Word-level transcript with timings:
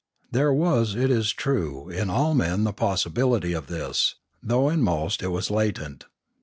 There 0.31 0.51
was 0.51 0.95
it 0.95 1.11
is 1.11 1.31
true 1.31 1.87
in 1.89 2.09
all 2.09 2.33
men 2.33 2.63
the 2.63 2.73
possibility 2.73 3.53
of 3.53 3.67
this, 3.67 4.15
though 4.41 4.67
in 4.67 4.81
most 4.81 5.21
it 5.21 5.27
was 5.27 5.51
latent. 5.51 6.05